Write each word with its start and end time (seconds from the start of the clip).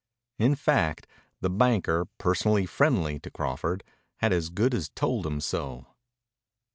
In 0.39 0.55
fact 0.55 1.05
the 1.41 1.49
banker, 1.51 2.07
personally 2.17 2.65
friendly 2.65 3.19
to 3.19 3.29
Crawford, 3.29 3.83
had 4.17 4.33
as 4.33 4.49
good 4.49 4.73
as 4.73 4.89
told 4.89 5.27
him 5.27 5.39
so. 5.39 5.85